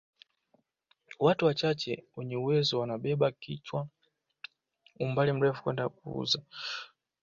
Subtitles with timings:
[1.19, 3.89] Watu wachache wenye uwezo wanabeba kichwani
[4.99, 6.39] umbali mrefu kwenda kuuza